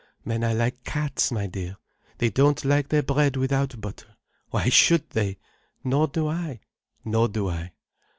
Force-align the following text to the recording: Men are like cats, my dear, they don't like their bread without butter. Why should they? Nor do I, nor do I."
Men 0.25 0.43
are 0.43 0.55
like 0.55 0.83
cats, 0.83 1.31
my 1.31 1.45
dear, 1.45 1.77
they 2.17 2.31
don't 2.31 2.65
like 2.65 2.89
their 2.89 3.03
bread 3.03 3.37
without 3.37 3.79
butter. 3.79 4.15
Why 4.49 4.67
should 4.69 5.07
they? 5.11 5.37
Nor 5.83 6.07
do 6.07 6.27
I, 6.27 6.61
nor 7.05 7.27
do 7.27 7.49
I." 7.51 7.73